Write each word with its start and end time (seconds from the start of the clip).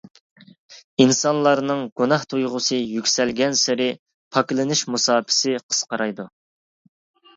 ئىنسانلارنىڭ 1.03 1.83
گۇناھ 2.01 2.25
تۇيغۇسى 2.33 2.79
يۈكسەلگەنسېرى، 2.93 3.87
پاكلىنىش 4.37 4.83
مۇساپىسى 4.95 5.55
قىسقىرايدۇ. 5.67 6.27